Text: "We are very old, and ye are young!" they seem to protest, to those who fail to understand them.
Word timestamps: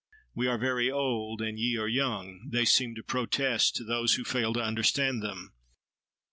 "We 0.33 0.47
are 0.47 0.57
very 0.57 0.89
old, 0.89 1.43
and 1.43 1.59
ye 1.59 1.77
are 1.77 1.87
young!" 1.87 2.47
they 2.49 2.65
seem 2.65 2.95
to 2.95 3.03
protest, 3.03 3.75
to 3.75 3.83
those 3.83 4.15
who 4.15 4.23
fail 4.23 4.51
to 4.53 4.59
understand 4.63 5.21
them. 5.21 5.53